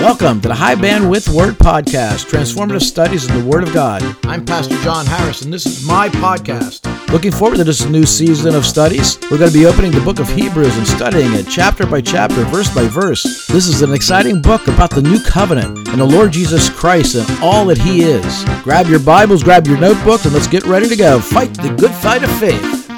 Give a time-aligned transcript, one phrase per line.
[0.00, 4.02] Welcome to the High Bandwidth Word Podcast, transformative studies in the Word of God.
[4.24, 6.86] I'm Pastor John Harris, and this is my podcast.
[7.12, 9.18] Looking forward to this new season of studies.
[9.30, 12.44] We're going to be opening the book of Hebrews and studying it chapter by chapter,
[12.44, 13.46] verse by verse.
[13.48, 17.44] This is an exciting book about the new covenant and the Lord Jesus Christ and
[17.44, 18.44] all that He is.
[18.64, 21.20] Grab your Bibles, grab your notebooks, and let's get ready to go.
[21.20, 22.88] Fight the good fight of faith.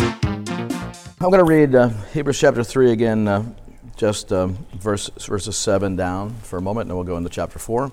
[1.21, 3.45] I'm going to read uh, Hebrews chapter 3 again, uh,
[4.03, 7.61] just um, verse, verses 7 down for a moment, and then we'll go into chapter
[7.61, 7.85] 4.
[7.85, 7.91] Uh,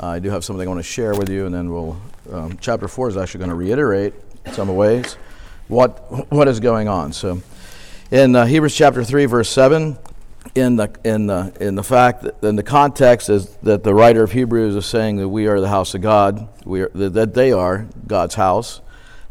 [0.00, 1.96] I do have something I want to share with you, and then we'll.
[2.32, 5.16] Um, chapter 4 is actually going to reiterate in some ways
[5.68, 7.12] what, what is going on.
[7.12, 7.40] So,
[8.10, 9.96] in uh, Hebrews chapter 3, verse 7,
[10.56, 14.24] in the, in the, in the fact that in the context is that the writer
[14.24, 17.52] of Hebrews is saying that we are the house of God, we are, that they
[17.52, 18.80] are God's house,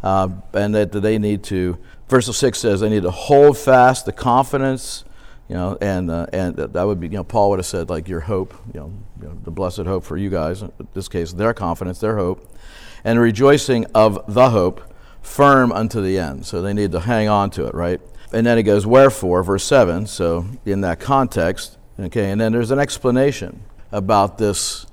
[0.04, 4.14] uh, and that they need to, verse 6 says, they need to hold fast the
[4.14, 5.04] confidence
[5.50, 8.08] you know, and uh, and that would be, you know, Paul would have said like
[8.08, 10.62] your hope, you know, you know, the blessed hope for you guys.
[10.62, 12.54] In this case, their confidence, their hope,
[13.04, 16.46] and rejoicing of the hope, firm unto the end.
[16.46, 18.02] So they need to hang on to it, right?
[18.34, 20.06] And then it goes, wherefore, verse seven.
[20.06, 23.62] So in that context, okay, and then there's an explanation
[23.94, 24.86] about this,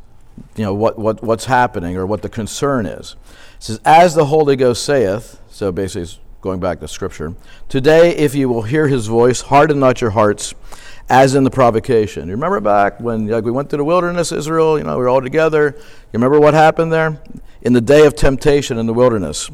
[0.56, 3.16] you know, what what what's happening or what the concern is.
[3.56, 5.41] It says, as the Holy Ghost saith.
[5.48, 7.34] So basically going back to Scripture.
[7.70, 10.53] Today, if you will hear his voice, harden not your hearts
[11.09, 12.28] as in the provocation.
[12.28, 15.09] You remember back when like, we went through the wilderness, Israel, you know, we were
[15.09, 15.75] all together.
[15.75, 17.19] You remember what happened there?
[17.62, 19.50] In the day of temptation in the wilderness,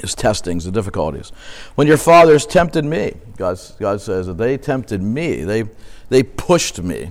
[0.00, 1.32] his testings, the difficulties.
[1.74, 5.64] When your fathers tempted me, God, God says that they tempted me, they,
[6.10, 7.10] they pushed me,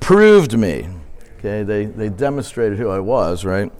[0.00, 0.88] proved me.
[1.38, 3.70] Okay, they, they demonstrated who I was, right?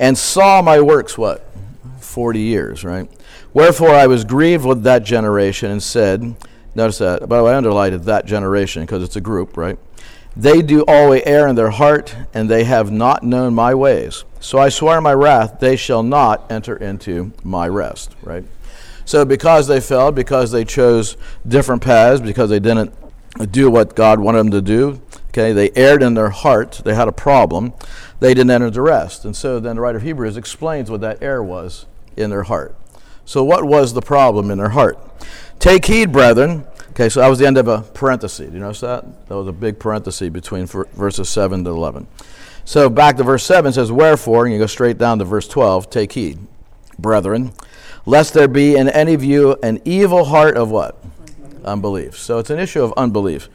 [0.00, 1.48] And saw my works, what?
[2.02, 3.10] 40 years, right?
[3.52, 6.36] Wherefore I was grieved with that generation and said,
[6.74, 9.78] notice that, by the way, I underlined that generation because it's a group, right?
[10.36, 14.24] They do always err in their heart, and they have not known my ways.
[14.40, 18.44] So I swear in my wrath, they shall not enter into my rest, right?
[19.04, 22.94] So because they fell, because they chose different paths, because they didn't
[23.50, 27.08] do what God wanted them to do, okay, they erred in their heart, they had
[27.08, 27.74] a problem,
[28.20, 29.24] they didn't enter the rest.
[29.24, 31.86] And so then the writer of Hebrews explains what that error was
[32.16, 32.74] in their heart.
[33.24, 34.98] So, what was the problem in their heart?
[35.58, 36.66] Take heed, brethren.
[36.90, 38.48] Okay, so that was the end of a parenthesis.
[38.48, 39.28] Do you notice that?
[39.28, 42.06] That was a big parenthesis between verses 7 to 11.
[42.64, 45.88] So, back to verse 7 says, Wherefore, and you go straight down to verse 12,
[45.88, 46.38] take heed,
[46.98, 47.52] brethren,
[48.04, 51.02] lest there be in any of you an evil heart of what?
[51.64, 52.18] Unbelief.
[52.18, 53.48] So, it's an issue of unbelief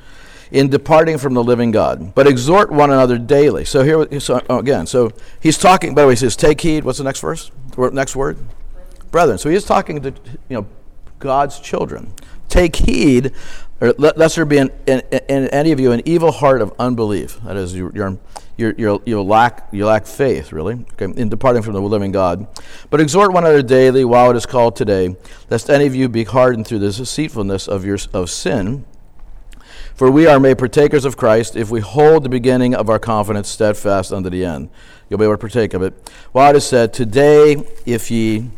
[0.51, 2.15] in departing from the living God.
[2.15, 3.65] But exhort one another daily.
[3.65, 5.95] So here, so oh, again, so he's talking.
[5.95, 7.51] By the way, he says, "Take heed." What's the next verse?
[7.77, 8.37] Next word
[9.11, 9.37] brethren.
[9.37, 10.09] So he is talking to
[10.49, 10.67] you know
[11.19, 12.13] God's children.
[12.49, 13.33] Take heed,
[13.81, 17.41] or lest there be in, in, in, any of you an evil heart of unbelief.
[17.43, 21.73] That is, you're, you're, you're, you lack you lack faith, really, okay, in departing from
[21.73, 22.47] the living God.
[22.89, 25.17] But exhort one another daily while it is called today,
[25.49, 28.85] lest any of you be hardened through the deceitfulness of your of sin.
[29.97, 33.49] For we are made partakers of Christ if we hold the beginning of our confidence
[33.49, 34.69] steadfast unto the end.
[35.09, 36.11] You'll be able to partake of it.
[36.33, 38.51] While it is said, Today, if ye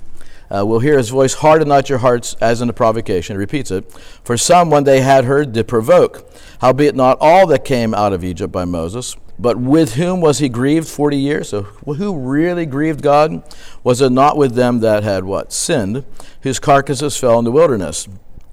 [0.53, 3.35] uh, will hear his voice, harden not your hearts as in the provocation.
[3.35, 3.89] He repeats it.
[4.21, 6.29] For some, when they had heard, did provoke.
[6.59, 10.49] Howbeit not all that came out of Egypt by Moses, but with whom was he
[10.49, 11.47] grieved 40 years?
[11.47, 13.43] So who really grieved God?
[13.81, 15.53] Was it not with them that had what?
[15.53, 16.03] Sinned,
[16.41, 18.09] whose carcasses fell in the wilderness?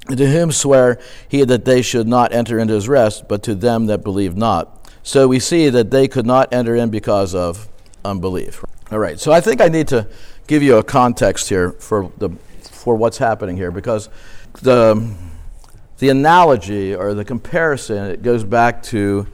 [0.09, 3.87] To whom swear he that they should not enter into his rest, but to them
[3.87, 4.89] that believe not?
[5.03, 7.69] So we see that they could not enter in because of
[8.05, 8.65] unbelief.
[8.91, 10.07] All right, so I think I need to
[10.47, 12.31] give you a context here for the
[12.63, 14.09] for what's happening here because
[14.63, 15.13] the
[15.99, 19.27] the analogy or the comparison it goes back to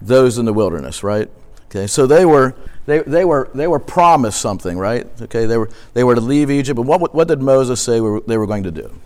[0.00, 1.28] those in the wilderness, right?
[1.66, 2.54] Okay, so they were
[2.86, 5.06] they, they were they were promised something, right?
[5.20, 7.94] Okay, they were they were to leave Egypt, but what what did Moses say
[8.26, 8.98] they were going to do?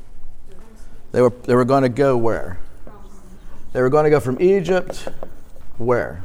[1.13, 2.59] They were they were going to go where?
[3.73, 5.09] They were going to go from Egypt
[5.79, 6.25] where?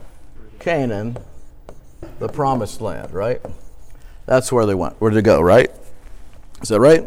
[0.59, 1.17] Canaan,
[2.19, 3.41] the promised land, right?
[4.25, 5.71] That's where they went, where to go, right?
[6.61, 7.03] Is that right?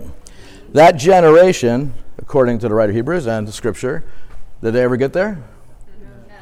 [0.73, 4.05] That generation, according to the writer of Hebrews and the scripture,
[4.63, 5.43] did they ever get there?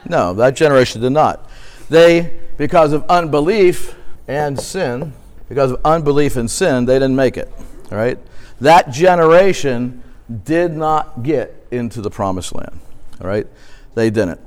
[0.08, 1.48] No, that generation did not.
[1.88, 3.96] They, because of unbelief
[4.26, 5.12] and sin,
[5.48, 7.50] because of unbelief and sin, they didn't make it.
[7.90, 8.18] Right?
[8.60, 10.02] That generation
[10.44, 12.78] did not get into the promised land.
[13.20, 13.46] All right?
[13.94, 14.40] They didn't.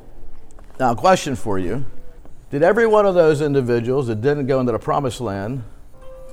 [0.80, 1.86] Now, question for you
[2.50, 5.63] Did every one of those individuals that didn't go into the promised land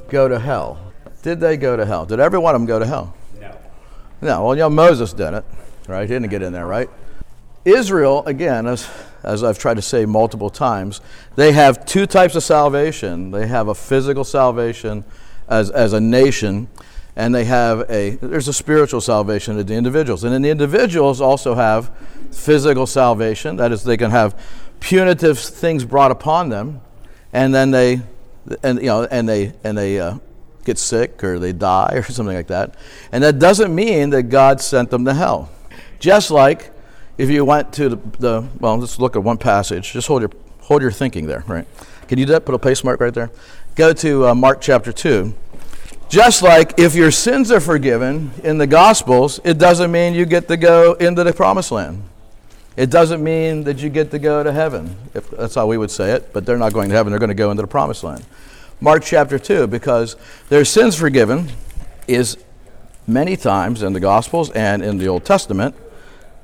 [0.09, 0.93] go to hell?
[1.23, 2.07] Did they go to hell?
[2.07, 3.15] Did every one of them go to hell?
[3.41, 3.59] No.
[4.21, 4.45] No.
[4.45, 5.45] Well, you know, Moses didn't,
[5.87, 6.03] right?
[6.03, 6.89] He didn't get in there, right?
[7.65, 8.89] Israel, again, as
[9.23, 11.01] as I've tried to say multiple times,
[11.37, 13.31] they have two types of salvation.
[13.31, 15.05] They have a physical salvation
[15.49, 16.69] as, as a nation,
[17.19, 20.23] and they have a there's a spiritual salvation of the individuals.
[20.23, 21.91] And then the individuals also have
[22.31, 23.57] physical salvation.
[23.57, 24.41] That is, they can have
[24.79, 26.81] punitive things brought upon them,
[27.33, 28.03] and then they
[28.63, 30.19] and you know and they and they uh,
[30.65, 32.77] get sick or they die or something like that.
[33.11, 35.51] And that doesn't mean that God sent them to hell.
[35.99, 36.71] Just like
[37.19, 39.93] if you went to the, the well, let's look at one passage.
[39.93, 40.31] Just hold your
[40.61, 41.67] hold your thinking there, right?
[42.07, 42.47] Can you do that?
[42.47, 43.33] Put a place mark right there.
[43.75, 45.35] Go to uh, Mark chapter two.
[46.09, 50.49] Just like if your sins are forgiven in the Gospels, it doesn't mean you get
[50.49, 52.03] to go into the promised land.
[52.79, 54.97] It doesn't mean that you get to go to heaven.
[55.13, 57.29] If that's how we would say it, but they're not going to heaven, they're going
[57.29, 58.25] to go into the promised land.
[58.81, 60.17] Mark chapter 2, because
[60.49, 61.51] their sins forgiven
[62.07, 62.39] is
[63.07, 65.75] many times in the Gospels and in the Old Testament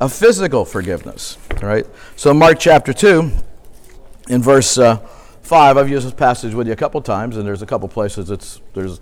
[0.01, 1.39] a physical forgiveness.
[1.63, 1.87] Right?
[2.17, 3.31] So, Mark chapter 2,
[4.29, 4.97] in verse uh,
[5.43, 8.31] 5, I've used this passage with you a couple times, and there's a couple places
[8.31, 9.01] it's, there's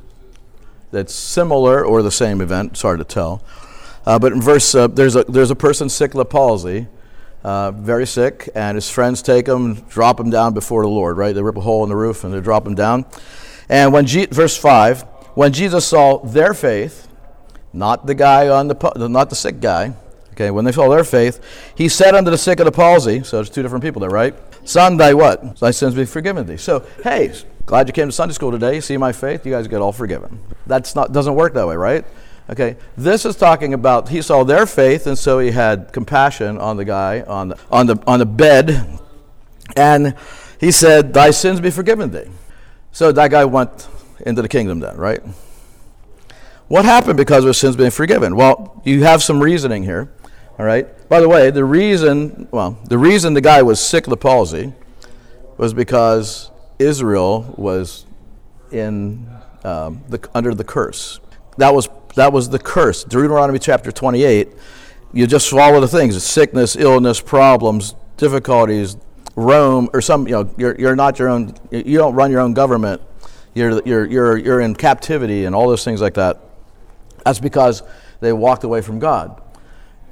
[0.92, 2.72] that's similar or the same event.
[2.72, 3.42] It's hard to tell.
[4.06, 6.86] Uh, but in verse, uh, there's, a, there's a person sick with palsy,
[7.44, 11.34] uh, very sick, and his friends take him, drop him down before the Lord, right?
[11.34, 13.06] They rip a hole in the roof and they drop him down.
[13.68, 15.02] And when, Je- verse 5,
[15.34, 17.08] when Jesus saw their faith,
[17.72, 19.94] not the guy on the, not the sick guy,
[20.32, 23.38] okay, when they saw their faith, he said unto the sick of the palsy, so
[23.38, 24.34] there's two different people there, right?
[24.64, 25.56] Son, thy what?
[25.58, 26.56] Thy sins be forgiven thee.
[26.56, 27.32] So, hey,
[27.66, 28.80] Glad you came to Sunday school today.
[28.80, 29.46] See my faith.
[29.46, 30.40] You guys get all forgiven.
[30.66, 32.04] That's not doesn't work that way, right?
[32.50, 32.76] Okay.
[32.96, 36.84] This is talking about he saw their faith, and so he had compassion on the
[36.84, 38.98] guy on the on the on the bed,
[39.76, 40.14] and
[40.60, 42.30] he said, "Thy sins be forgiven thee."
[42.90, 43.88] So that guy went
[44.26, 45.20] into the kingdom then, right?
[46.68, 48.34] What happened because of his sins being forgiven?
[48.34, 50.10] Well, you have some reasoning here.
[50.58, 50.86] All right.
[51.08, 54.72] By the way, the reason well, the reason the guy was sick of the palsy
[55.58, 58.06] was because Israel was
[58.70, 59.28] in
[59.64, 61.20] um, the, under the curse.
[61.58, 63.04] That was that was the curse.
[63.04, 64.48] Deuteronomy chapter 28.
[65.12, 68.96] You just follow the things: sickness, illness, problems, difficulties.
[69.34, 71.54] Rome or some you know you're, you're not your own.
[71.70, 73.00] You don't run your own government.
[73.54, 76.40] You're you're you're you're in captivity and all those things like that.
[77.24, 77.82] That's because
[78.20, 79.40] they walked away from God.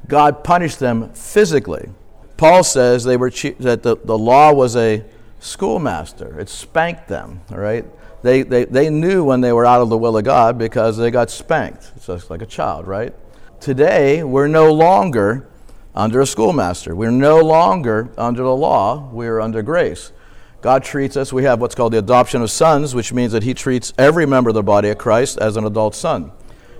[0.06, 1.88] God punished them physically.
[2.36, 3.30] Paul says they were
[3.60, 5.04] that the, the law was a
[5.40, 6.38] schoolmaster.
[6.38, 7.84] It spanked them, all right?
[8.22, 11.10] They, they, they knew when they were out of the will of God because they
[11.10, 11.92] got spanked.
[11.96, 13.14] It's just like a child, right?
[13.60, 15.48] Today, we're no longer
[15.94, 16.94] under a schoolmaster.
[16.94, 19.08] We're no longer under the law.
[19.10, 20.12] We're under grace.
[20.60, 23.54] God treats us, we have what's called the adoption of sons, which means that He
[23.54, 26.32] treats every member of the body of Christ as an adult son.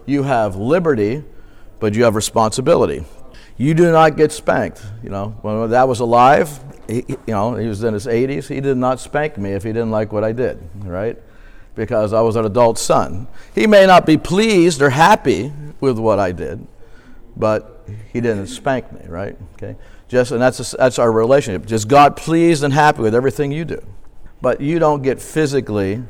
[0.05, 1.25] You have liberty,
[1.79, 3.07] but you have responsibility.
[3.57, 4.85] You do not get spanked.
[5.03, 6.61] You know, when that was alive,
[6.91, 8.49] he, you know, he was in his 80s.
[8.49, 11.17] He did not spank me if he didn't like what I did, right?
[11.75, 13.29] Because I was an adult son.
[13.55, 16.67] He may not be pleased or happy with what I did,
[17.37, 19.37] but he didn't spank me, right?
[19.55, 19.77] Okay,
[20.09, 21.67] just and that's a, that's our relationship.
[21.67, 23.81] Just God pleased and happy with everything you do,
[24.41, 26.03] but you don't get physically,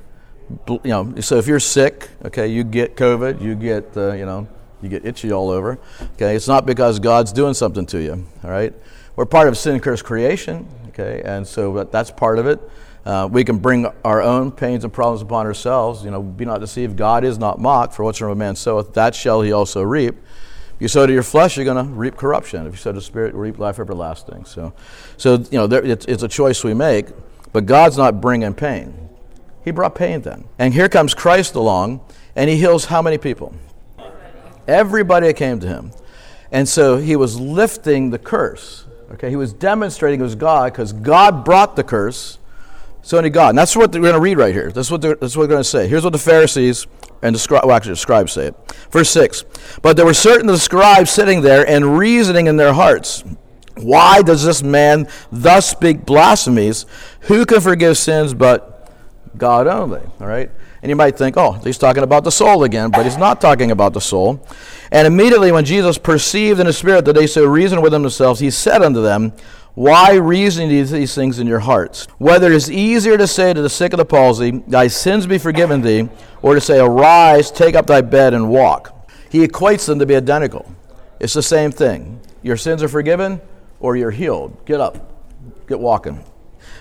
[0.68, 1.14] you know.
[1.20, 4.48] So if you're sick, okay, you get COVID, you get uh, you know,
[4.82, 5.78] you get itchy all over.
[6.14, 8.26] Okay, it's not because God's doing something to you.
[8.42, 8.74] All right
[9.20, 12.58] we're part of sin cursed creation, okay, and so that's part of it.
[13.04, 16.02] Uh, we can bring our own pains and problems upon ourselves.
[16.02, 16.96] You know, be not deceived.
[16.96, 17.92] God is not mocked.
[17.92, 20.14] For whatsoever a man soweth, that shall he also reap.
[20.14, 22.66] If you sow to your flesh, you're going to reap corruption.
[22.66, 24.46] If you sow to the spirit, reap life everlasting.
[24.46, 24.72] So,
[25.18, 27.08] so you know, there, it's, it's a choice we make.
[27.52, 29.10] But God's not bringing pain.
[29.66, 30.44] He brought pain then.
[30.58, 32.00] And here comes Christ along,
[32.34, 33.54] and he heals how many people?
[34.66, 35.90] Everybody that came to him.
[36.50, 38.86] And so he was lifting the curse.
[39.12, 42.38] Okay, he was demonstrating it was God because God brought the curse.
[43.02, 43.50] So only God.
[43.50, 44.70] And that's what we're going to read right here.
[44.70, 45.88] That's what, that's what we're going to say.
[45.88, 46.86] Here's what the Pharisees
[47.22, 48.54] and the scribes, well, actually, the scribes say it.
[48.90, 49.44] Verse 6.
[49.82, 53.24] But there were certain of the scribes sitting there and reasoning in their hearts.
[53.76, 56.84] Why does this man thus speak blasphemies?
[57.22, 58.79] Who can forgive sins but
[59.36, 60.00] God only?
[60.20, 60.50] All right?
[60.82, 63.70] And you might think, oh, he's talking about the soul again, but he's not talking
[63.70, 64.44] about the soul.
[64.90, 68.50] And immediately when Jesus perceived in the Spirit that they so reasoned with themselves, he
[68.50, 69.32] said unto them,
[69.74, 72.06] Why reason these things in your hearts?
[72.18, 75.38] Whether it is easier to say to the sick of the palsy, Thy sins be
[75.38, 76.08] forgiven thee,
[76.40, 78.96] or to say, Arise, take up thy bed, and walk.
[79.30, 80.74] He equates them to be identical.
[81.20, 82.20] It's the same thing.
[82.42, 83.40] Your sins are forgiven,
[83.80, 84.64] or you're healed.
[84.64, 84.96] Get up,
[85.68, 86.24] get walking.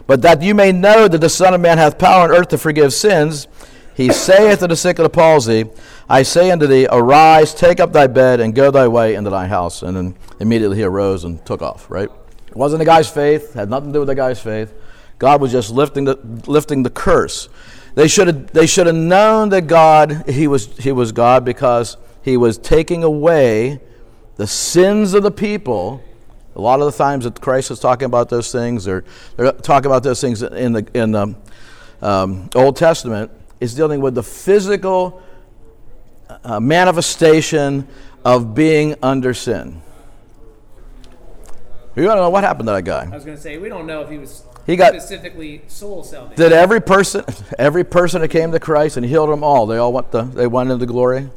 [0.10, 2.58] But that you may know that the Son of Man hath power on earth to
[2.58, 3.48] forgive sins,
[3.94, 5.66] he saith to the sick of the palsy,
[6.10, 9.46] I say unto thee, Arise, take up thy bed, and go thy way into thy
[9.46, 9.84] house.
[9.84, 12.10] And then immediately he arose and took off, right?
[12.48, 14.74] It wasn't the guy's faith, had nothing to do with the guy's faith.
[15.20, 16.16] God was just lifting the,
[16.48, 17.48] lifting the curse.
[17.94, 21.98] They should have they should have known that God he was he was God because
[22.24, 23.80] he was taking away
[24.38, 26.04] the sins of the people.
[26.56, 29.03] A lot of the times that Christ is talking about those things, or
[29.38, 31.36] they're talking about those things in the in the
[32.01, 35.22] um, Old Testament, is dealing with the physical
[36.44, 37.88] uh, manifestation
[38.25, 39.82] of being under sin.
[41.96, 43.06] You want to know what happened to that guy?
[43.06, 46.03] I was going to say we don't know if he was He got- specifically soul
[46.03, 46.41] salvation.
[46.41, 47.25] Did every person,
[47.60, 50.48] every person that came to Christ and healed them all, they all went to, they
[50.48, 51.29] went into glory?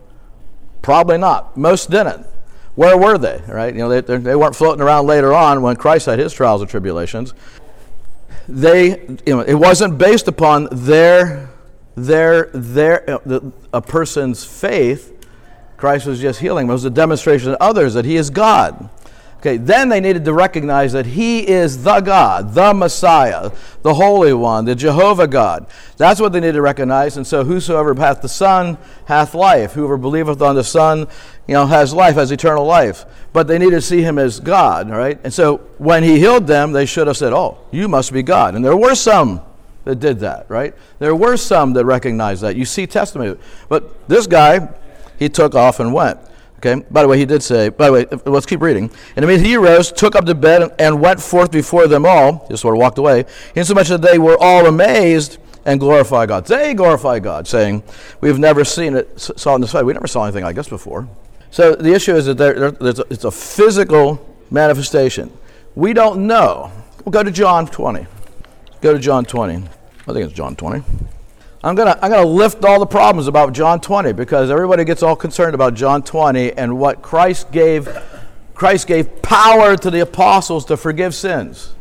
[0.80, 1.56] Probably not.
[1.56, 2.26] Most didn't.
[2.74, 3.42] Where were they?
[3.46, 3.74] Right?
[3.74, 6.70] You know, they, they weren't floating around later on when Christ had his trials and
[6.70, 7.34] tribulations.
[8.48, 11.50] They, you know, it wasn't based upon their,
[11.94, 15.10] their, their, the, a person's faith.
[15.76, 16.68] Christ was just healing.
[16.68, 18.88] It was a demonstration to others that He is God.
[19.42, 23.50] Okay, then they needed to recognize that He is the God, the Messiah,
[23.82, 25.66] the Holy One, the Jehovah God.
[25.96, 27.16] That's what they needed to recognize.
[27.16, 29.72] And so, whosoever hath the Son hath life.
[29.72, 31.08] Whoever believeth on the Son,
[31.48, 33.04] you know, has life, has eternal life.
[33.32, 35.18] But they needed to see Him as God, right?
[35.24, 38.54] And so, when He healed them, they should have said, "Oh, you must be God."
[38.54, 39.40] And there were some
[39.82, 40.72] that did that, right?
[41.00, 42.54] There were some that recognized that.
[42.54, 43.36] You see testimony,
[43.68, 44.68] but this guy,
[45.18, 46.20] he took off and went.
[46.64, 46.80] Okay.
[46.92, 47.70] By the way, he did say.
[47.70, 48.88] By the way, uh, let's keep reading.
[49.16, 52.46] And immediately he arose, took up the bed, and went forth before them all.
[52.48, 53.24] Just sort of walked away,
[53.56, 56.46] insomuch that they were all amazed and glorified God.
[56.46, 57.82] They glorified God, saying,
[58.20, 59.82] "We've never seen it, saw it in this way.
[59.82, 61.08] We never saw anything like this before."
[61.50, 62.74] So the issue is that there, a,
[63.10, 65.32] it's a physical manifestation.
[65.74, 66.70] We don't know.
[67.04, 68.06] We'll go to John 20.
[68.80, 69.56] Go to John 20.
[69.56, 70.84] I think it's John 20.
[71.64, 75.14] I'm gonna I'm gonna lift all the problems about John 20 because everybody gets all
[75.14, 77.88] concerned about John 20 and what Christ gave
[78.54, 81.72] Christ gave power to the apostles to forgive sins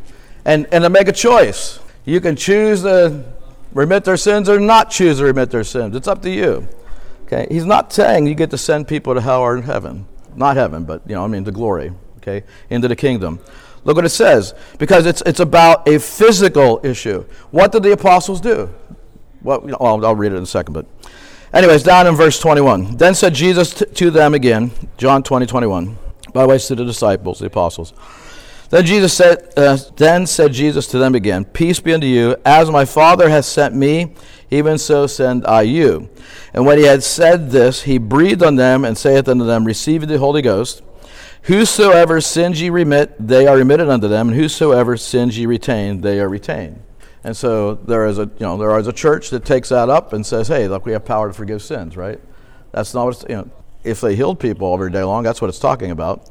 [0.44, 1.80] and, and to make a choice.
[2.04, 3.24] You can choose to
[3.72, 5.96] remit their sins or not choose to remit their sins.
[5.96, 6.66] It's up to you.
[7.24, 7.46] Okay?
[7.50, 10.06] He's not saying you get to send people to hell or in heaven.
[10.34, 12.44] Not heaven, but you know, I mean to glory, okay?
[12.70, 13.38] Into the kingdom.
[13.84, 14.54] Look what it says.
[14.78, 17.24] Because it's it's about a physical issue.
[17.50, 18.70] What did the apostles do?
[19.42, 20.86] Well, I'll, I'll read it in a second, but
[21.52, 22.96] anyways, down in verse 21.
[22.96, 25.98] Then said Jesus t- to them again, John 20, 21.
[26.32, 27.92] By the way, to the disciples, the apostles.
[28.70, 32.36] Then Jesus said, uh, then said Jesus to them again, Peace be unto you.
[32.44, 34.14] As my Father hath sent me,
[34.50, 36.08] even so send I you.
[36.54, 40.08] And when he had said this, he breathed on them and saith unto them, Receive
[40.08, 40.82] the Holy Ghost.
[41.42, 46.20] Whosoever sins ye remit, they are remitted unto them, and whosoever sins ye retain, they
[46.20, 46.82] are retained.
[47.24, 50.12] And so there is a you know there is a church that takes that up
[50.12, 52.20] and says, hey, look, we have power to forgive sins, right?
[52.72, 53.50] That's not what you know.
[53.84, 56.28] If they healed people every day long, that's what it's talking about.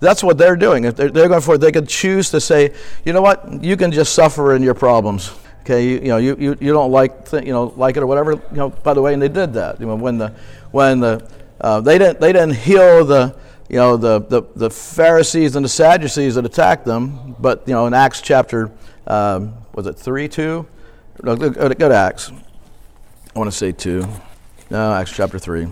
[0.00, 0.84] That's what they're doing.
[0.84, 3.92] If they're, they're going for they could choose to say, you know what, you can
[3.92, 5.32] just suffer in your problems.
[5.62, 8.06] Okay, you, you know you, you, you don't like th- you know like it or
[8.06, 8.32] whatever.
[8.32, 9.80] You know, by the way, and they did that.
[9.80, 10.32] You know, when the
[10.70, 11.26] when the
[11.60, 13.36] uh, they didn't they didn't heal the
[13.68, 17.86] you know the, the, the Pharisees and the Sadducees that attacked them, but you know
[17.86, 18.72] in Acts chapter
[19.06, 20.66] um, was it three two?
[21.22, 22.30] No, go, to- go to Acts.
[23.34, 24.06] I want to say two.
[24.70, 25.68] No, Acts chapter three.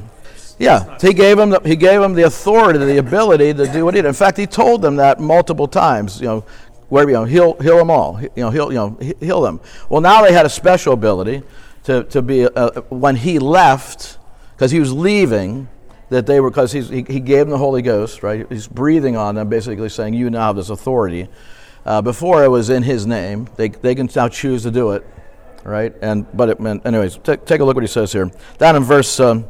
[0.58, 3.94] Yeah, he gave them the, he gave them the authority, the ability to do what
[3.94, 4.08] he did.
[4.08, 6.20] In fact, he told them that multiple times.
[6.20, 6.44] You know,
[6.88, 8.20] where you know heal heal them all.
[8.20, 9.60] You know heal you know heal them.
[9.88, 11.42] Well, now they had a special ability
[11.84, 14.18] to to be uh, when he left
[14.56, 15.68] because he was leaving.
[16.10, 18.46] That they were because he, he gave them the Holy Ghost, right?
[18.48, 21.28] He's breathing on them, basically saying, "You now have this authority."
[21.88, 25.06] Uh, before it was in His name, they they can now choose to do it,
[25.64, 25.94] right?
[26.02, 27.16] And but it meant, anyways.
[27.16, 28.30] Take take a look what he says here.
[28.58, 29.18] Down in verse.
[29.18, 29.46] Um,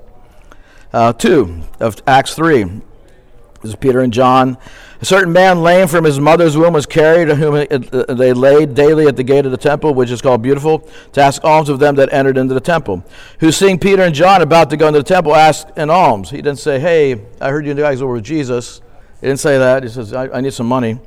[0.93, 2.65] uh, 2 of Acts 3.
[2.65, 4.57] This is Peter and John.
[5.01, 8.75] A certain man lame from his mother's womb was carried, to whom uh, they laid
[8.75, 11.81] daily at the gate of the temple, which is called Beautiful, to ask alms of
[11.81, 13.05] them that entered into the temple.
[13.41, 16.31] Who, seeing Peter and John about to go into the temple, asked an alms.
[16.31, 18.81] He didn't say, Hey, I heard you guys were with Jesus.
[19.21, 19.83] He didn't say that.
[19.83, 20.99] He says, I, I need some money.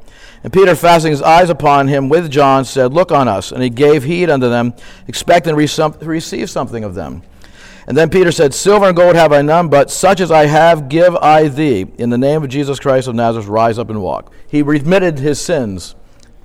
[0.43, 3.51] And Peter, fastening his eyes upon him with John, said, Look on us.
[3.51, 4.73] And he gave heed unto them,
[5.07, 7.21] expecting to receive something of them.
[7.87, 10.89] And then Peter said, Silver and gold have I none, but such as I have
[10.89, 11.87] give I thee.
[11.97, 14.31] In the name of Jesus Christ of Nazareth, rise up and walk.
[14.47, 15.95] He remitted his sins.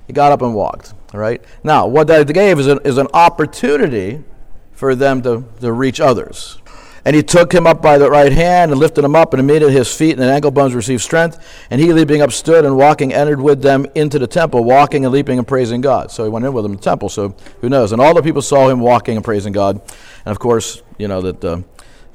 [0.07, 0.93] He got up and walked.
[1.13, 1.41] All right?
[1.63, 4.23] Now, what that gave is an, is an opportunity
[4.71, 6.59] for them to, to reach others.
[7.05, 9.73] And he took him up by the right hand and lifted him up, and immediately
[9.73, 11.65] his feet and the ankle bones received strength.
[11.69, 15.13] And he, leaping up, stood and walking, entered with them into the temple, walking and
[15.13, 16.11] leaping and praising God.
[16.11, 17.09] So he went in with them in the temple.
[17.09, 17.91] So who knows?
[17.91, 19.81] And all the people saw him walking and praising God.
[20.25, 21.61] And of course, you know that uh,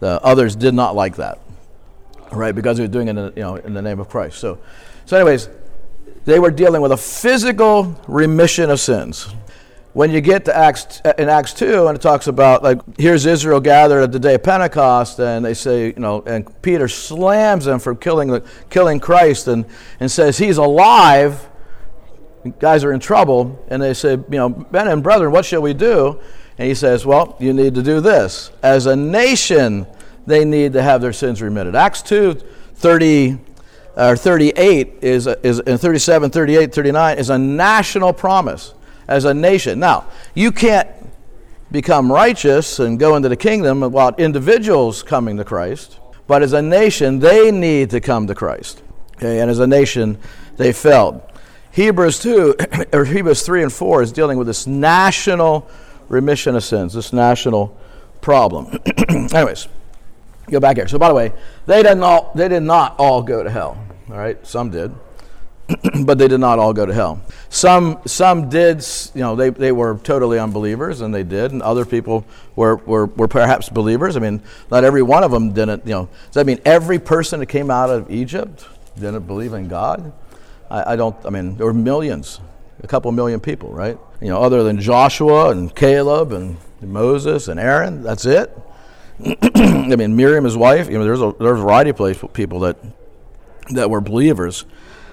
[0.01, 1.39] the others did not like that,
[2.33, 2.55] right?
[2.55, 4.39] Because he was doing it in the, you know in the name of Christ.
[4.39, 4.59] So,
[5.07, 5.49] so anyways,
[6.25, 9.33] they were dealing with a physical remission of sins.
[9.93, 13.27] When you get to Acts uh, in Acts two, and it talks about like here's
[13.27, 17.67] Israel gathered at the day of Pentecost, and they say you know, and Peter slams
[17.67, 19.67] them for killing killing Christ, and
[20.01, 21.49] and says he's alive.
[22.59, 25.75] Guys are in trouble, and they say, you know, men and brethren, what shall we
[25.75, 26.19] do?
[26.59, 28.51] And he says, well, you need to do this.
[28.65, 29.87] As a nation,
[30.27, 31.77] they need to have their sins remitted.
[31.77, 32.35] Acts 2,
[32.75, 33.39] 30,
[33.97, 38.75] or 38 is, is in 37, 38, 39 is a national promise
[39.13, 39.79] as a nation.
[39.79, 40.89] Now, you can't
[41.71, 46.63] become righteous and go into the kingdom without individuals coming to Christ, but as a
[46.63, 48.83] nation, they need to come to Christ.
[49.17, 50.19] Okay, and as a nation,
[50.57, 51.23] they failed.
[51.73, 52.57] Hebrews 2,
[52.93, 55.69] or Hebrews 3 and 4 is dealing with this national
[56.09, 57.77] remission of sins, this national
[58.21, 58.79] problem.
[59.09, 59.69] Anyways,
[60.51, 60.89] go back here.
[60.89, 61.33] So, by the way,
[61.67, 63.79] they didn't all, they did not all go to hell.
[64.11, 64.95] All right, some did,
[66.05, 67.23] but they did not all go to hell.
[67.49, 68.85] Some some did.
[69.15, 72.25] You know, they, they were totally unbelievers, and they did, and other people
[72.57, 74.17] were, were were perhaps believers.
[74.17, 75.87] I mean, not every one of them didn't.
[75.87, 78.67] You know, does that mean every person that came out of Egypt
[78.97, 80.13] didn't believe in God?
[80.73, 82.41] I, I don't, I mean, there were millions,
[82.83, 83.99] a couple million people, right?
[84.21, 88.51] You know, other than Joshua and Caleb and Moses and Aaron, that's it.
[89.55, 92.79] I mean, Miriam, his wife, you know, there's a, there's a variety of people that,
[93.71, 94.65] that were believers,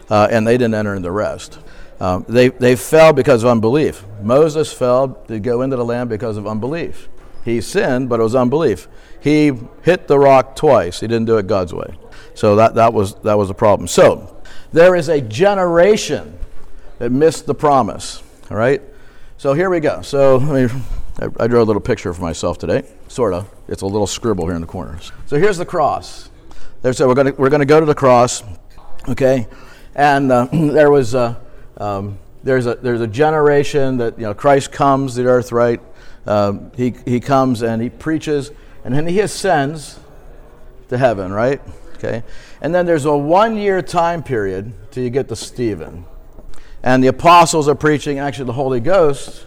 [0.09, 1.59] uh, and they didn't enter in the rest.
[1.99, 4.03] Um, they, they fell because of unbelief.
[4.21, 7.09] Moses fell to go into the land because of unbelief.
[7.43, 8.87] He sinned, but it was unbelief.
[9.19, 9.51] He
[9.81, 10.99] hit the rock twice.
[10.99, 11.97] He didn't do it God's way.
[12.33, 13.87] So that, that, was, that was a problem.
[13.87, 16.37] So there is a generation
[16.99, 18.23] that missed the promise.
[18.49, 18.81] All right?
[19.37, 20.01] So here we go.
[20.01, 23.49] So I, I, I drew a little picture for myself today, sort of.
[23.67, 25.11] It's a little scribble here in the corners.
[25.25, 26.29] So here's the cross.
[26.81, 28.41] There, so we're going to, we're gonna go to the cross,
[29.09, 29.47] okay?
[29.95, 31.39] And uh, there was a,
[31.77, 35.81] um, there's, a, there's a generation that, you know, Christ comes to the earth, right?
[36.25, 38.51] Um, he, he comes and he preaches,
[38.83, 39.99] and then he ascends
[40.89, 41.61] to heaven, right?
[41.95, 42.23] Okay?
[42.61, 46.05] And then there's a one year time period till you get to Stephen.
[46.81, 49.45] And the apostles are preaching, actually, the Holy Ghost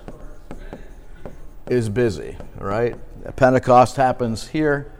[1.69, 2.97] is busy, right?
[3.37, 4.93] Pentecost happens here,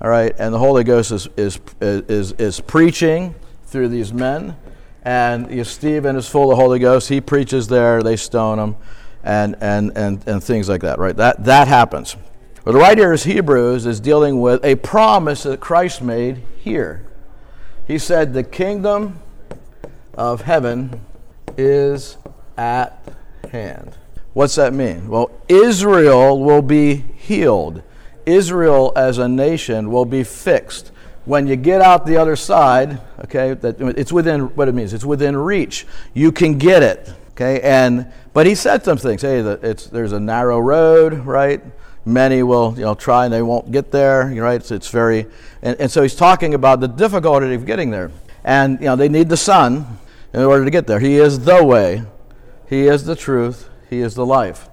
[0.00, 0.34] all right?
[0.38, 3.34] And the Holy Ghost is, is, is, is preaching
[3.64, 4.56] through these men.
[5.02, 7.08] And you know, Stephen is full of the Holy Ghost.
[7.08, 8.76] He preaches there, they stone him,
[9.24, 11.16] and, and, and, and things like that, right?
[11.16, 12.16] That, that happens.
[12.64, 17.06] But the writer of Hebrews is dealing with a promise that Christ made here.
[17.86, 19.18] He said, The kingdom
[20.14, 21.00] of heaven
[21.56, 22.18] is
[22.58, 23.02] at
[23.50, 23.96] hand.
[24.32, 25.08] What's that mean?
[25.08, 27.82] Well, Israel will be healed.
[28.26, 30.92] Israel as a nation will be fixed.
[31.30, 34.92] When you get out the other side, okay, that it's within what it means.
[34.92, 35.86] It's within reach.
[36.12, 37.08] You can get it.
[37.30, 39.22] Okay, and but he said some things.
[39.22, 41.62] Hey, it's there's a narrow road, right?
[42.04, 44.24] Many will, you know, try and they won't get there.
[44.24, 44.56] Right?
[44.56, 45.26] It's, it's very,
[45.62, 48.10] and, and so he's talking about the difficulty of getting there.
[48.42, 50.00] And you know, they need the Son
[50.32, 50.98] in order to get there.
[50.98, 52.02] He is the way,
[52.68, 54.68] He is the truth, He is the life.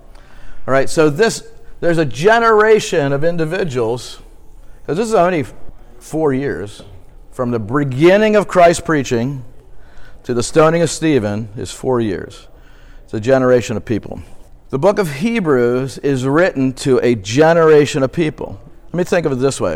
[0.67, 1.47] All right, so this
[1.81, 4.23] there's a generation of individuals,
[4.81, 5.45] because this is only
[6.07, 6.81] four years
[7.31, 9.43] from the beginning of Christ's preaching
[10.23, 12.47] to the stoning of Stephen is four years.
[13.03, 14.21] It's a generation of people.
[14.69, 18.57] The book of Hebrews is written to a generation of people.
[18.85, 19.75] Let me think of it this way.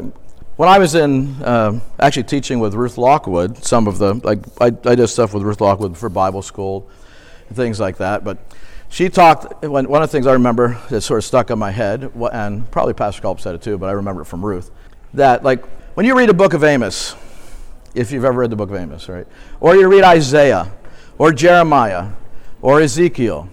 [0.56, 4.67] When I was in uh, actually teaching with Ruth Lockwood, some of the, like, I,
[4.89, 6.89] I did stuff with Ruth Lockwood for Bible school
[7.50, 8.38] and things like that, but
[8.88, 12.10] she talked, one of the things I remember that sort of stuck in my head,
[12.32, 14.72] and probably Pastor Culp said it too, but I remember it from Ruth,
[15.13, 17.16] that, like, when you read the book of Amos,
[17.94, 19.28] if you've ever read the book of Amos, right,
[19.60, 20.72] or you read Isaiah,
[21.18, 22.10] or Jeremiah,
[22.62, 23.50] or Ezekiel,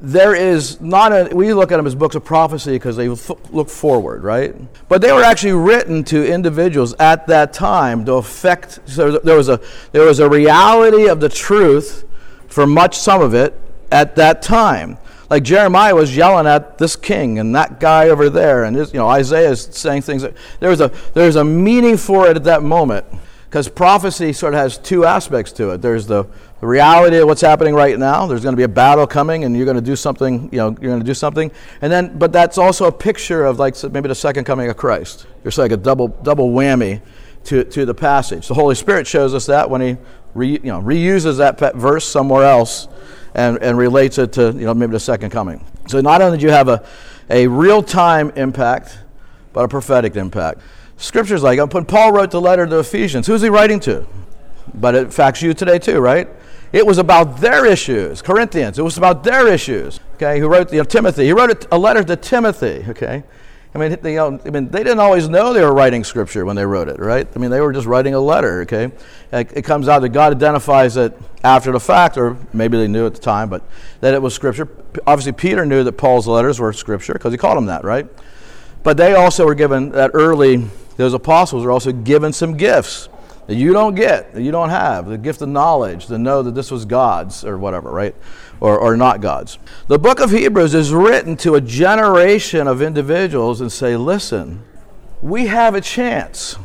[0.00, 3.68] there is not a, we look at them as books of prophecy because they look
[3.68, 4.54] forward, right?
[4.88, 9.48] But they were actually written to individuals at that time to affect, so there was
[9.48, 9.60] a,
[9.92, 12.04] there was a reality of the truth
[12.48, 13.58] for much, some of it,
[13.90, 14.98] at that time.
[15.28, 19.08] Like Jeremiah was yelling at this king and that guy over there, and you know
[19.08, 20.22] Isaiah is saying things.
[20.22, 23.06] That, there was a there's a meaning for it at that moment
[23.46, 25.82] because prophecy sort of has two aspects to it.
[25.82, 26.26] There's the
[26.60, 28.26] the reality of what's happening right now.
[28.26, 30.48] There's going to be a battle coming, and you're going to do something.
[30.52, 31.50] You know, you're going to do something,
[31.82, 35.26] and then, but that's also a picture of like maybe the second coming of Christ.
[35.44, 37.02] It's like a double double whammy
[37.44, 38.48] to to the passage.
[38.48, 39.96] The Holy Spirit shows us that when He
[40.34, 42.88] re, you know reuses that verse somewhere else,
[43.36, 45.64] and and relates it to you know maybe the second coming.
[45.86, 46.84] So not only do you have a
[47.30, 48.98] a real time impact,
[49.52, 50.60] but a prophetic impact.
[50.96, 54.06] Scriptures like when Paul wrote the letter to Ephesians, who's he writing to?
[54.74, 56.28] But it affects you today too, right?
[56.72, 58.22] It was about their issues.
[58.22, 60.00] Corinthians, it was about their issues.
[60.14, 61.26] Okay, who wrote you know, Timothy?
[61.26, 62.84] He wrote a letter to Timothy.
[62.88, 63.22] Okay,
[63.76, 66.64] I mean, they, I mean, they didn't always know they were writing scripture when they
[66.64, 67.28] wrote it, right?
[67.36, 68.62] I mean, they were just writing a letter.
[68.62, 68.90] Okay,
[69.32, 71.12] it comes out that God identifies it
[71.44, 73.62] after the fact, or maybe they knew at the time, but
[74.00, 74.66] that it was scripture.
[75.06, 78.06] Obviously, Peter knew that Paul's letters were scripture because he called them that, right?
[78.82, 80.68] But they also were given that early.
[80.96, 83.10] Those apostles were also given some gifts
[83.46, 86.54] that you don't get, that you don't have, the gift of knowledge, to know that
[86.54, 88.14] this was God's or whatever, right?
[88.60, 89.58] Or, or not God's.
[89.86, 94.64] The book of Hebrews is written to a generation of individuals and say, listen,
[95.22, 96.56] we have a chance.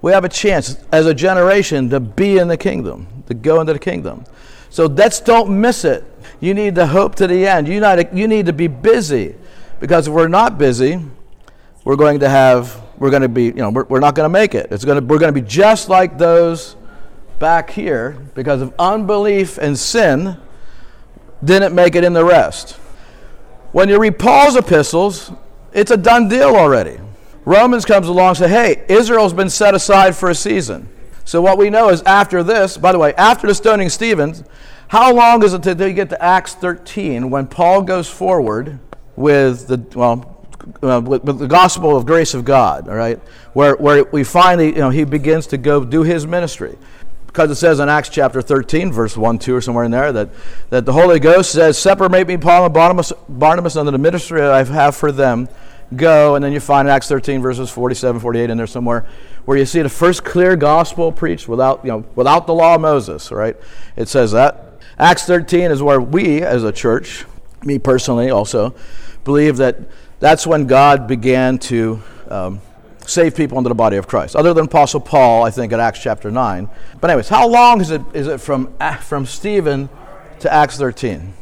[0.00, 3.72] We have a chance as a generation to be in the kingdom, to go into
[3.72, 4.24] the kingdom.
[4.70, 6.04] So let's don't miss it.
[6.40, 7.68] You need to hope to the end.
[7.68, 9.34] You, you need to be busy.
[9.80, 11.00] Because if we're not busy,
[11.84, 14.32] we're going to have we're going to be, you know, we're, we're not going to
[14.32, 14.70] make it.
[14.70, 16.76] It's going to, we're going to be just like those
[17.40, 20.36] back here because of unbelief and sin
[21.42, 22.74] didn't make it in the rest.
[23.72, 25.32] When you read Paul's epistles,
[25.72, 27.00] it's a done deal already.
[27.44, 30.88] Romans comes along and says, hey, Israel's been set aside for a season.
[31.24, 34.32] So what we know is after this, by the way, after the stoning Stephen,
[34.86, 38.78] how long is it until you get to Acts 13 when Paul goes forward
[39.16, 40.41] with the, well,
[40.82, 43.18] uh, with, with, the gospel of grace of God, all right,
[43.52, 46.76] where, where we finally, you know, he begins to go do his ministry.
[47.26, 50.28] Because it says in Acts chapter 13, verse 1, 2, or somewhere in there, that,
[50.68, 54.62] that the Holy Ghost says, Separate me, Paul and Barnabas, Barnabas under the ministry I
[54.64, 55.48] have for them.
[55.96, 56.34] Go.
[56.34, 59.06] And then you find Acts 13, verses 47, 48 in there somewhere,
[59.46, 62.82] where you see the first clear gospel preached without, you know, without the law of
[62.82, 63.56] Moses, right?
[63.96, 64.74] It says that.
[64.98, 67.24] Acts 13 is where we, as a church,
[67.64, 68.74] me personally also,
[69.24, 69.78] believe that
[70.22, 72.60] that's when God began to um,
[73.04, 74.36] save people into the body of Christ.
[74.36, 76.68] Other than Apostle Paul, I think, in Acts chapter 9.
[77.00, 79.88] But, anyways, how long is it, is it from, from Stephen
[80.38, 81.34] to Acts 13?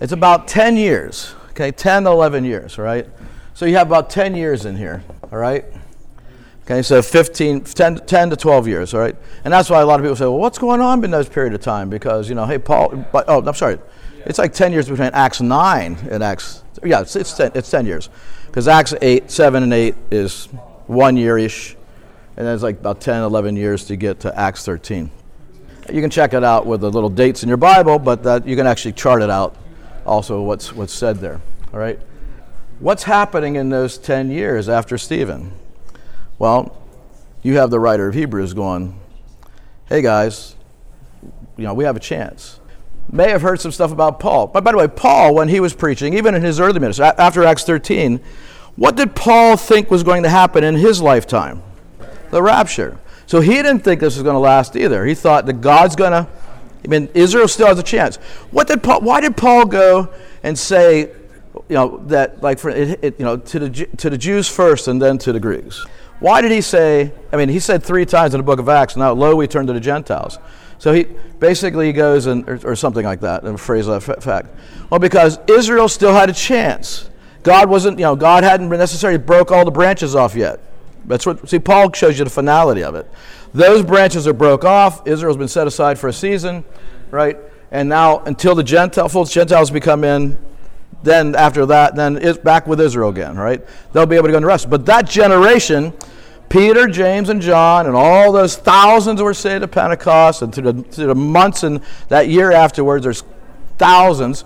[0.00, 3.04] It's about 10 years, okay, 10 to 11 years, right?
[3.52, 5.64] So you have about 10 years in here, all right?
[6.62, 9.16] Okay, so 15, 10, 10 to 12 years, all right?
[9.42, 11.52] And that's why a lot of people say, well, what's going on in those period
[11.52, 11.90] of time?
[11.90, 13.80] Because, you know, hey, Paul, oh, I'm sorry,
[14.26, 17.86] it's like 10 years between Acts 9 and Acts, yeah, it's, it's, 10, it's 10
[17.86, 18.10] years.
[18.46, 20.46] Because Acts 8, 7, and 8 is
[20.86, 21.76] one year ish.
[22.36, 25.10] And then it's like about 10, 11 years to get to Acts 13.
[25.92, 28.56] You can check it out with the little dates in your Bible, but that, you
[28.56, 29.56] can actually chart it out
[30.06, 31.40] also what's, what's said there.
[31.72, 31.98] All right?
[32.78, 35.52] What's happening in those 10 years after Stephen?
[36.38, 36.76] Well,
[37.42, 38.98] you have the writer of Hebrews going,
[39.88, 40.54] hey guys,
[41.56, 42.59] you know, we have a chance
[43.12, 44.46] may have heard some stuff about Paul.
[44.46, 47.44] But by the way, Paul, when he was preaching, even in his early ministry, after
[47.44, 48.20] Acts 13,
[48.76, 51.62] what did Paul think was going to happen in his lifetime?
[52.30, 52.98] The rapture.
[53.26, 55.04] So he didn't think this was going to last either.
[55.04, 56.28] He thought that God's going to,
[56.84, 58.16] I mean, Israel still has a chance.
[58.50, 61.12] What did Paul, why did Paul go and say,
[61.68, 64.88] you know, that like for it, it, you know to the to the Jews first
[64.88, 65.84] and then to the Greeks?
[66.20, 67.12] Why did he say?
[67.32, 68.96] I mean, he said three times in the book of Acts.
[68.96, 70.38] Now, lo, we turn to the Gentiles.
[70.78, 71.04] So he
[71.38, 74.48] basically he goes and or, or something like that, a phrase of fact.
[74.88, 77.10] Well, because Israel still had a chance.
[77.42, 80.60] God wasn't, you know, God hadn't necessarily broke all the branches off yet.
[81.06, 83.10] That's what see Paul shows you the finality of it.
[83.52, 85.06] Those branches are broke off.
[85.06, 86.64] Israel's been set aside for a season,
[87.10, 87.36] right?
[87.70, 90.38] And now until the Gentile, Gentiles become in,
[91.02, 93.62] then after that, then it's back with Israel again, right?
[93.92, 94.68] They'll be able to go into rest.
[94.68, 95.92] But that generation
[96.50, 100.82] Peter, James, and John, and all those thousands were saved at Pentecost, and through the,
[100.82, 103.22] through the months and that year afterwards, there's
[103.78, 104.44] thousands.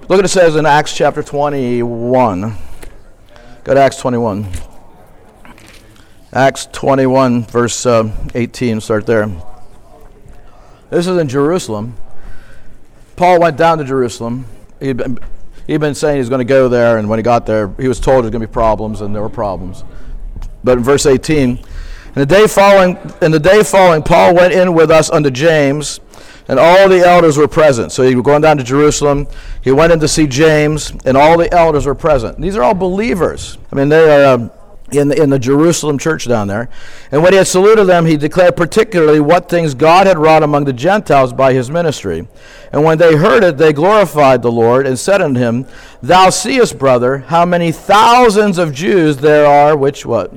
[0.00, 2.56] Look what it says in Acts chapter 21.
[3.62, 4.48] Go to Acts 21.
[6.32, 9.28] Acts 21, verse uh, 18, start there.
[10.90, 11.96] This is in Jerusalem.
[13.14, 14.46] Paul went down to Jerusalem.
[14.80, 15.18] He'd been,
[15.66, 18.00] he'd been saying he's going to go there, and when he got there, he was
[18.00, 19.84] told there's going to be problems, and there were problems.
[20.64, 21.64] But in verse 18, in
[22.14, 26.00] the day following, in the day following, Paul went in with us unto James,
[26.48, 27.92] and all the elders were present.
[27.92, 29.26] So he was going down to Jerusalem.
[29.62, 32.40] He went in to see James, and all the elders were present.
[32.40, 33.58] These are all believers.
[33.72, 34.34] I mean, they are.
[34.34, 34.50] Um,
[34.92, 36.68] in the, in the Jerusalem church down there.
[37.10, 40.64] And when he had saluted them, he declared particularly what things God had wrought among
[40.64, 42.28] the Gentiles by his ministry.
[42.72, 45.66] And when they heard it, they glorified the Lord and said unto him,
[46.02, 50.32] Thou seest, brother, how many thousands of Jews there are which what?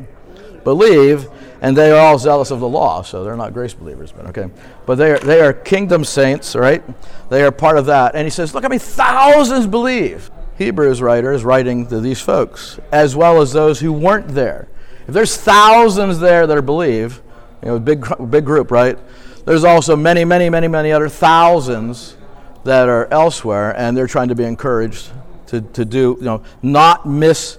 [0.63, 1.29] believe,
[1.61, 3.01] and they are all zealous of the law.
[3.01, 4.49] So they're not grace believers, but okay.
[4.85, 6.83] But they are, they are kingdom saints, right?
[7.29, 8.15] They are part of that.
[8.15, 10.31] And he says, Look, I mean, thousands believe.
[10.59, 14.67] Hebrews writer is writing to these folks, as well as those who weren't there.
[15.07, 17.21] If there's thousands there that are believe,
[17.63, 18.99] you know, big, big group, right?
[19.45, 22.17] there's also many, many, many, many other thousands
[22.65, 25.09] that are elsewhere, and they're trying to be encouraged
[25.47, 27.57] to, to do, you know, not miss,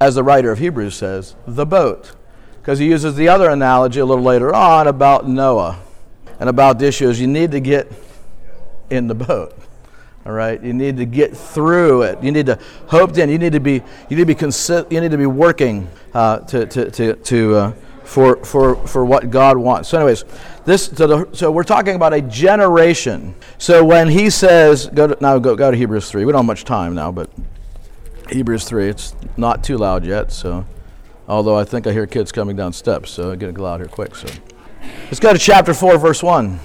[0.00, 2.12] as the writer of Hebrews says, the boat.
[2.60, 5.80] Because he uses the other analogy a little later on about Noah
[6.38, 7.90] and about the issue is you need to get
[8.90, 9.58] in the boat.
[10.28, 12.22] All right, you need to get through it.
[12.22, 13.30] You need to hope in.
[13.30, 13.82] You need to be.
[14.10, 14.34] You need to be.
[14.34, 17.72] Consi- you need to be working uh, to to to, to uh,
[18.04, 19.88] for for for what God wants.
[19.88, 20.26] So, anyways,
[20.66, 23.34] this so, the, so we're talking about a generation.
[23.56, 26.26] So when he says, go to, now go go to Hebrews three.
[26.26, 27.30] We don't have much time now, but
[28.28, 28.90] Hebrews three.
[28.90, 30.30] It's not too loud yet.
[30.30, 30.66] So,
[31.26, 34.14] although I think I hear kids coming down steps, so gonna go loud here quick.
[34.14, 34.28] So,
[35.06, 36.60] let's go to chapter four, verse one.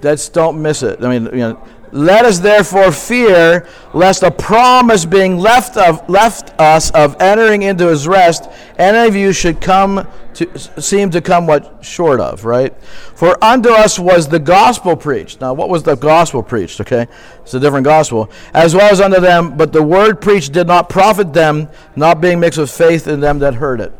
[0.00, 1.02] Let's don't miss it.
[1.04, 6.58] I mean, you know, let us therefore fear lest a promise being left of left
[6.60, 8.48] us of entering into his rest,
[8.78, 12.80] any of you should come to seem to come what short of, right?
[12.82, 15.40] For unto us was the gospel preached.
[15.40, 16.80] Now what was the gospel preached?
[16.80, 17.06] Okay.
[17.42, 18.30] It's a different gospel.
[18.54, 22.38] As well as unto them, but the word preached did not profit them, not being
[22.38, 23.92] mixed with faith in them that heard it.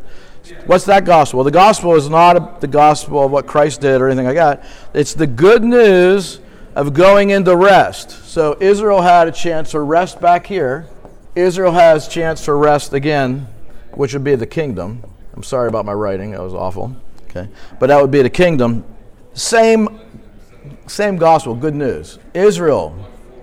[0.65, 1.43] What's that gospel?
[1.43, 4.63] The gospel is not the gospel of what Christ did or anything like that.
[4.93, 6.39] It's the good news
[6.75, 8.11] of going into rest.
[8.25, 10.87] So Israel had a chance to rest back here.
[11.35, 13.47] Israel has chance to rest again,
[13.91, 15.03] which would be the kingdom.
[15.33, 16.95] I'm sorry about my writing; that was awful.
[17.29, 17.47] Okay,
[17.79, 18.83] but that would be the kingdom.
[19.33, 20.01] Same,
[20.87, 21.55] same gospel.
[21.55, 22.19] Good news.
[22.33, 22.95] Israel,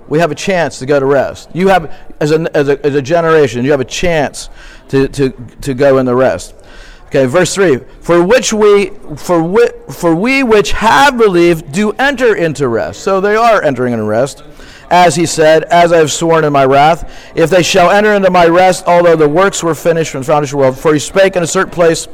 [0.08, 1.48] we have a chance to go to rest.
[1.54, 4.50] You have, as a, as a, as a generation, you have a chance
[4.88, 5.30] to, to,
[5.62, 6.54] to go in the rest.
[7.08, 12.34] Okay, verse 3 For which we for we, for we which have believed do enter
[12.36, 13.00] into rest.
[13.00, 14.42] So they are entering into rest.
[14.90, 18.30] As he said, as I have sworn in my wrath, if they shall enter into
[18.30, 20.78] my rest, although the works were finished from the foundation of the world.
[20.78, 22.08] For he spake in a certain place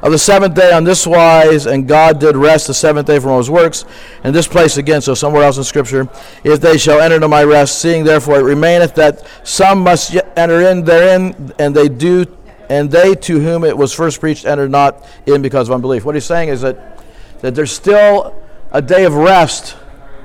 [0.00, 3.32] of the seventh day on this wise, and God did rest the seventh day from
[3.32, 3.84] all his works.
[4.22, 6.08] And this place again, so somewhere else in Scripture,
[6.44, 10.32] if they shall enter into my rest, seeing therefore it remaineth that some must yet
[10.36, 12.26] enter in therein, and they do
[12.70, 16.04] and they to whom it was first preached entered not in because of unbelief.
[16.04, 17.02] What he's saying is that,
[17.40, 19.76] that there's still a day of rest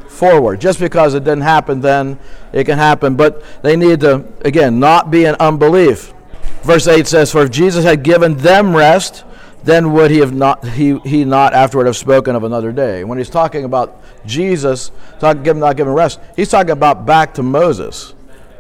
[0.08, 0.62] forward.
[0.62, 2.20] Just because it didn't happen then,
[2.54, 3.16] it can happen.
[3.16, 6.14] But they need to, again, not be in unbelief.
[6.62, 9.24] Verse 8 says, For if Jesus had given them rest,
[9.64, 13.04] then would he have not he, he not afterward have spoken of another day.
[13.04, 18.14] When he's talking about Jesus, talking, not giving rest, he's talking about back to Moses.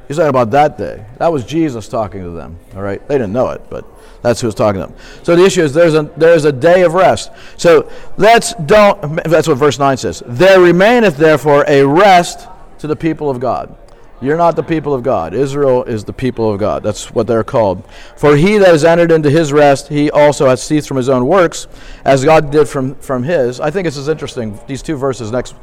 [0.08, 1.06] He's talking about that day.
[1.18, 2.60] That was Jesus talking to them.
[2.76, 3.86] All right, they didn't know it, but
[4.22, 4.96] that's who was talking to them.
[5.24, 7.32] So the issue is there's a there's a day of rest.
[7.58, 9.24] So let's don't.
[9.24, 10.22] That's what verse nine says.
[10.26, 12.48] There remaineth therefore a rest
[12.80, 13.76] to the people of God.
[14.22, 15.34] You're not the people of God.
[15.34, 16.84] Israel is the people of God.
[16.84, 17.88] That's what they're called.
[18.16, 21.28] For he that has entered into his rest, he also has ceased from his own
[21.28, 21.68] works,
[22.06, 23.60] as God did from, from his.
[23.60, 25.54] I think this is interesting, these two verses next.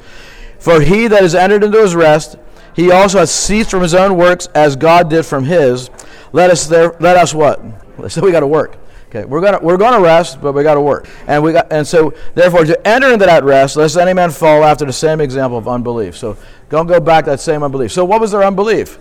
[0.59, 2.37] For he that has entered into his rest,
[2.75, 5.91] he also has ceased from his own works as God did from his.
[6.33, 7.61] Let us there let us what?
[8.09, 8.79] So we got to work.
[9.15, 11.87] Okay, we're gonna we're gonna rest, but we got to work, and we got and
[11.87, 15.59] so therefore to enter into that rest, lest any man fall after the same example
[15.59, 16.17] of unbelief.
[16.17, 16.39] So
[16.71, 17.93] don't go back that same unbelief.
[17.93, 18.99] So what was their unbelief?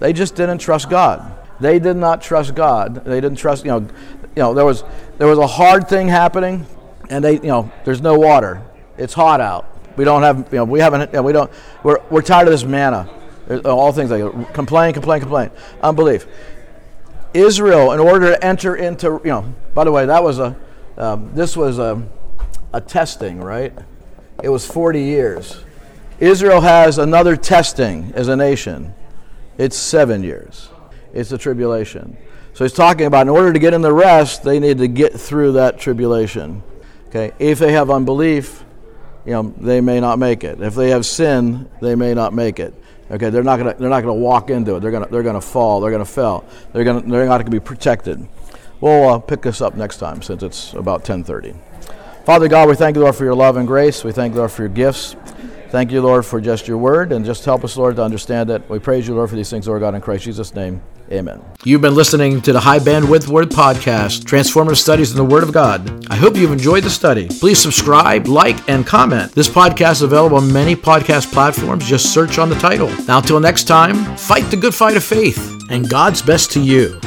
[0.00, 1.38] They just didn't trust God.
[1.60, 3.04] They did not trust God.
[3.04, 3.64] They didn't trust.
[3.64, 4.82] You know, you know there was
[5.18, 6.66] there was a hard thing happening,
[7.08, 8.60] and they you know there's no water.
[8.98, 9.73] It's hot out.
[9.96, 11.50] We don't have, you know, we haven't, you know, we don't,
[11.82, 13.08] we're, we're tired of this manna.
[13.64, 15.50] All things like complain, complain, complain.
[15.82, 16.26] Unbelief.
[17.34, 20.56] Israel, in order to enter into, you know, by the way, that was a,
[20.96, 22.02] um, this was a,
[22.72, 23.72] a testing, right?
[24.42, 25.62] It was 40 years.
[26.20, 28.94] Israel has another testing as a nation.
[29.58, 30.70] It's seven years.
[31.12, 32.16] It's a tribulation.
[32.54, 35.12] So he's talking about in order to get in the rest, they need to get
[35.12, 36.62] through that tribulation.
[37.08, 38.63] Okay, if they have unbelief,
[39.24, 40.60] you know, they may not make it.
[40.60, 42.74] If they have sin, they may not make it.
[43.10, 44.80] Okay, they're not gonna they're not gonna walk into it.
[44.80, 45.80] They're gonna they're gonna fall.
[45.80, 46.44] They're gonna fail.
[46.72, 48.26] They're gonna they're not gonna be protected.
[48.80, 51.54] We'll uh, pick this up next time since it's about 10:30.
[52.24, 54.02] Father God, we thank you, Lord, for your love and grace.
[54.02, 55.16] We thank you, Lord, for your gifts.
[55.68, 58.62] Thank you, Lord, for just your word, and just help us, Lord, to understand it.
[58.70, 60.80] We praise you, Lord, for these things, Lord God, in Christ Jesus' name.
[61.10, 61.44] Amen.
[61.64, 65.52] You've been listening to the High Bandwidth Word Podcast, Transformative Studies in the Word of
[65.52, 66.06] God.
[66.10, 67.28] I hope you've enjoyed the study.
[67.28, 69.32] Please subscribe, like, and comment.
[69.32, 71.86] This podcast is available on many podcast platforms.
[71.86, 72.88] Just search on the title.
[73.06, 76.98] Now, until next time, fight the good fight of faith, and God's best to you.